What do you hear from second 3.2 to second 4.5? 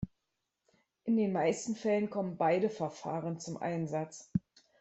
zum Einsatz.